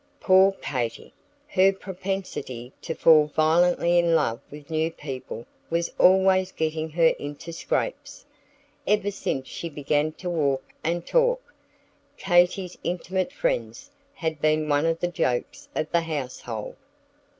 [0.19, 1.13] Poor Katy!
[1.47, 7.53] Her propensity to fall violently in love with new people was always getting her into
[7.53, 8.25] scrapes.
[8.87, 11.53] Ever since she began to walk and talk,
[12.17, 16.77] "Katy's intimate friends" had been one of the jokes of the household.